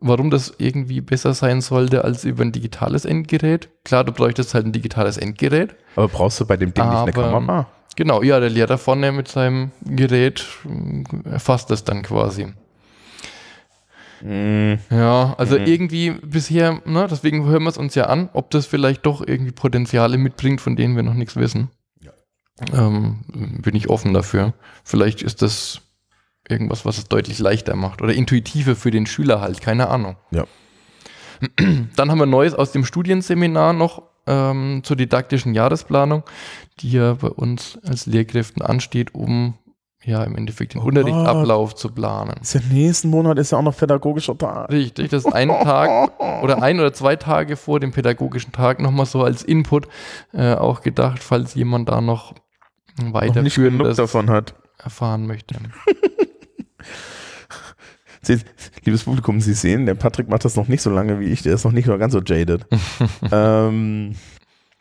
Warum 0.00 0.30
das 0.30 0.54
irgendwie 0.58 1.00
besser 1.00 1.34
sein 1.34 1.60
sollte 1.60 2.04
als 2.04 2.24
über 2.24 2.42
ein 2.42 2.52
digitales 2.52 3.04
Endgerät. 3.04 3.68
Klar, 3.84 4.04
du 4.04 4.12
bräuchtest 4.12 4.54
halt 4.54 4.66
ein 4.66 4.72
digitales 4.72 5.16
Endgerät. 5.16 5.74
Aber 5.96 6.08
brauchst 6.08 6.40
du 6.40 6.46
bei 6.46 6.56
dem 6.56 6.74
Ding 6.74 6.84
nicht 6.84 6.92
eine 6.94 7.12
Aber- 7.16 7.30
Kamera? 7.30 7.68
Genau, 7.96 8.22
ja, 8.22 8.40
der 8.40 8.50
Lehrer 8.50 8.76
vorne 8.76 9.12
mit 9.12 9.28
seinem 9.28 9.70
Gerät 9.84 10.44
äh, 10.64 11.28
erfasst 11.30 11.70
das 11.70 11.84
dann 11.84 12.02
quasi. 12.02 12.48
Mm, 14.22 14.74
Ja, 14.90 15.34
also 15.38 15.58
Mhm. 15.58 15.66
irgendwie 15.66 16.10
bisher, 16.10 16.80
ne, 16.86 17.06
deswegen 17.10 17.44
hören 17.46 17.62
wir 17.64 17.68
es 17.70 17.78
uns 17.78 17.94
ja 17.94 18.04
an, 18.06 18.30
ob 18.32 18.50
das 18.50 18.66
vielleicht 18.66 19.04
doch 19.06 19.26
irgendwie 19.26 19.52
Potenziale 19.52 20.18
mitbringt, 20.18 20.60
von 20.60 20.76
denen 20.76 20.96
wir 20.96 21.02
noch 21.02 21.14
nichts 21.14 21.36
wissen. 21.36 21.70
Ja. 22.00 22.12
Ähm, 22.72 23.60
bin 23.62 23.74
ich 23.76 23.88
offen 23.90 24.14
dafür. 24.14 24.54
Vielleicht 24.82 25.22
ist 25.22 25.42
das 25.42 25.80
irgendwas, 26.48 26.84
was 26.84 26.98
es 26.98 27.08
deutlich 27.08 27.38
leichter 27.38 27.76
macht 27.76 28.02
oder 28.02 28.12
intuitiver 28.14 28.76
für 28.76 28.90
den 28.90 29.06
Schüler 29.06 29.40
halt, 29.40 29.60
keine 29.60 29.88
Ahnung. 29.88 30.16
Ja. 30.30 30.44
Dann 31.96 32.10
haben 32.10 32.18
wir 32.18 32.26
Neues 32.26 32.54
aus 32.54 32.72
dem 32.72 32.84
Studienseminar 32.84 33.72
noch 33.72 34.02
ähm, 34.26 34.80
zur 34.84 34.96
didaktischen 34.96 35.54
Jahresplanung, 35.54 36.22
die 36.80 36.92
ja 36.92 37.14
bei 37.14 37.28
uns 37.28 37.78
als 37.86 38.06
Lehrkräften 38.06 38.62
ansteht, 38.62 39.14
um 39.14 39.54
ja 40.02 40.22
im 40.22 40.36
Endeffekt 40.36 40.74
den 40.74 40.82
Oh 40.82 40.86
Unterrichtsablauf 40.86 41.74
zu 41.74 41.88
planen. 41.90 42.34
ist 42.42 42.54
ja 42.54 42.60
nächsten 42.70 43.08
Monat 43.08 43.38
ist 43.38 43.52
ja 43.52 43.58
auch 43.58 43.62
noch 43.62 43.76
pädagogischer 43.76 44.36
Tag. 44.36 44.70
Richtig, 44.70 45.10
das 45.10 45.24
ist 45.24 45.32
ein 45.32 45.48
Tag 45.48 46.12
oder 46.42 46.62
ein 46.62 46.78
oder 46.78 46.92
zwei 46.92 47.16
Tage 47.16 47.56
vor 47.56 47.80
dem 47.80 47.92
pädagogischen 47.92 48.52
Tag 48.52 48.80
nochmal 48.80 49.06
so 49.06 49.22
als 49.22 49.42
Input 49.42 49.88
äh, 50.32 50.54
auch 50.54 50.82
gedacht, 50.82 51.22
falls 51.22 51.54
jemand 51.54 51.88
da 51.88 52.00
noch 52.00 52.34
weiterführendes 53.02 53.96
davon 53.96 54.30
hat. 54.30 54.54
erfahren 54.78 55.26
möchte. 55.26 55.56
Sie, 58.26 58.38
liebes 58.84 59.04
Publikum, 59.04 59.40
Sie 59.40 59.54
sehen, 59.54 59.86
der 59.86 59.94
Patrick 59.94 60.28
macht 60.28 60.44
das 60.44 60.56
noch 60.56 60.68
nicht 60.68 60.82
so 60.82 60.90
lange 60.90 61.20
wie 61.20 61.26
ich, 61.26 61.42
der 61.42 61.54
ist 61.54 61.64
noch 61.64 61.72
nicht 61.72 61.86
so 61.86 61.96
ganz 61.98 62.12
so 62.12 62.20
jaded. 62.20 62.66
ähm, 63.32 64.14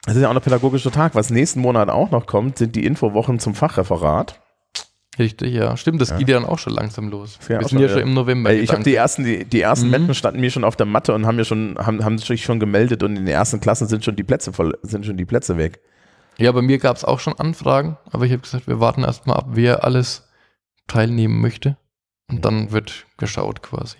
es 0.05 0.15
ist 0.15 0.21
ja 0.21 0.29
auch 0.29 0.33
noch 0.33 0.43
pädagogischer 0.43 0.91
Tag. 0.91 1.15
Was 1.15 1.29
nächsten 1.29 1.61
Monat 1.61 1.89
auch 1.89 2.11
noch 2.11 2.25
kommt, 2.25 2.57
sind 2.57 2.75
die 2.75 2.85
Infowochen 2.85 3.39
zum 3.39 3.55
Fachreferat. 3.55 4.39
Richtig, 5.19 5.53
ja. 5.53 5.77
Stimmt, 5.77 6.01
das 6.01 6.09
Ja. 6.09 6.17
geht 6.17 6.27
ja 6.29 6.39
dann 6.39 6.49
auch 6.49 6.57
schon 6.57 6.73
langsam 6.73 7.09
los. 7.09 7.37
Ja, 7.43 7.59
Wir 7.59 7.67
sind 7.67 7.69
schon, 7.69 7.79
ja 7.81 7.89
schon 7.89 8.01
im 8.01 8.13
November. 8.15 8.49
Weil 8.49 8.59
ich 8.59 8.71
habe 8.71 8.83
die 8.83 8.95
ersten, 8.95 9.23
die, 9.23 9.45
die 9.45 9.61
ersten 9.61 9.85
Mhm. 9.85 9.91
Metten 9.91 10.13
standen 10.15 10.41
mir 10.41 10.49
schon 10.49 10.63
auf 10.63 10.75
der 10.75 10.87
Matte 10.87 11.13
und 11.13 11.25
haben 11.27 11.35
mir 11.35 11.45
schon, 11.45 11.77
haben, 11.77 12.03
haben 12.03 12.17
sich 12.17 12.43
schon 12.43 12.59
gemeldet 12.59 13.03
und 13.03 13.11
in 13.15 13.25
den 13.25 13.27
ersten 13.33 13.59
Klassen 13.59 13.87
sind 13.87 14.03
schon 14.03 14.15
die 14.15 14.23
Plätze 14.23 14.51
voll, 14.53 14.75
sind 14.81 15.05
schon 15.05 15.15
die 15.15 15.25
Plätze 15.25 15.55
weg. 15.57 15.79
ja, 16.39 16.51
bei 16.51 16.63
mir 16.63 16.79
gab 16.79 16.97
es 16.97 17.05
auch 17.05 17.19
schon 17.19 17.33
Anfragen, 17.37 17.95
aber 18.11 18.25
ich 18.25 18.31
habe 18.31 18.41
gesagt, 18.41 18.65
wir 18.67 18.79
warten 18.79 19.03
erstmal 19.03 19.37
ab, 19.37 19.45
wer 19.51 19.83
alles 19.83 20.27
teilnehmen 20.87 21.39
möchte. 21.41 21.77
Und 22.33 22.45
dann 22.45 22.71
wird 22.71 23.05
geschaut 23.17 23.61
quasi. 23.61 23.97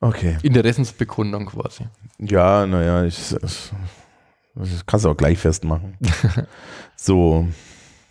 Okay. 0.00 0.38
Interessensbekundung 0.42 1.46
quasi. 1.46 1.84
Ja, 2.18 2.66
naja, 2.66 3.04
ich, 3.04 3.34
das, 3.40 3.70
das 4.54 4.86
kannst 4.86 5.04
du 5.04 5.10
auch 5.10 5.16
gleich 5.16 5.38
festmachen. 5.38 5.96
so, 6.96 7.46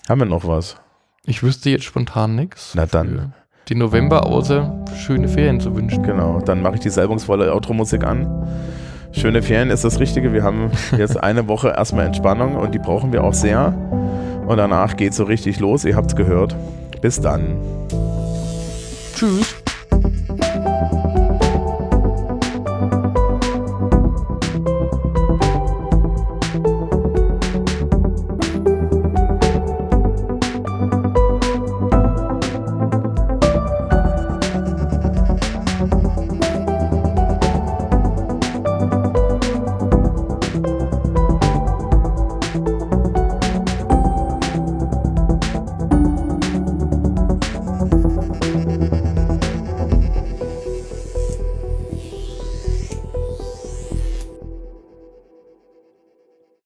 haben 0.08 0.20
wir 0.20 0.26
noch 0.26 0.48
was? 0.48 0.78
Ich 1.26 1.44
wüsste 1.44 1.70
jetzt 1.70 1.84
spontan 1.84 2.36
nichts. 2.36 2.74
Na 2.76 2.86
dann. 2.86 3.34
Die 3.68 3.76
November 3.76 4.26
außer 4.26 4.86
schöne 4.96 5.28
Ferien 5.28 5.60
zu 5.60 5.76
wünschen. 5.76 6.02
Genau, 6.04 6.40
dann 6.40 6.62
mache 6.62 6.76
ich 6.76 6.80
die 6.80 6.90
salbungsvolle 6.90 7.54
Outro-Musik 7.54 8.04
an. 8.04 8.48
Schöne 9.12 9.42
Ferien 9.42 9.70
ist 9.70 9.84
das 9.84 10.00
Richtige. 10.00 10.32
Wir 10.32 10.44
haben 10.44 10.72
jetzt 10.98 11.18
eine 11.24 11.48
Woche 11.48 11.70
erstmal 11.70 12.06
Entspannung 12.06 12.56
und 12.56 12.74
die 12.74 12.80
brauchen 12.80 13.12
wir 13.12 13.24
auch 13.24 13.34
sehr. 13.34 13.76
Und 14.48 14.58
danach 14.58 14.96
geht 14.96 15.14
so 15.14 15.26
richtig 15.26 15.60
los. 15.60 15.86
Ihr 15.86 15.96
habt 15.96 16.12
es 16.12 16.16
gehört. 16.16 16.56
Bis 17.02 17.20
dann. 17.20 17.58
Tschüss. 19.20 19.59